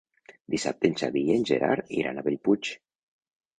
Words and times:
Dissabte 0.53 0.91
en 0.91 0.95
Xavi 1.01 1.23
i 1.27 1.35
en 1.35 1.45
Gerard 1.51 1.93
iran 2.01 2.17
a 2.17 2.27
Bellpuig. 2.31 2.75